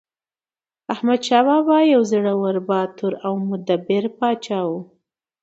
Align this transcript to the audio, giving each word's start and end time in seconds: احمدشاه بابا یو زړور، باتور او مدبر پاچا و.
احمدشاه 0.93 1.43
بابا 1.47 1.77
یو 1.93 2.01
زړور، 2.11 2.55
باتور 2.69 3.13
او 3.25 3.33
مدبر 3.49 4.03
پاچا 4.17 4.59
و. 4.69 4.71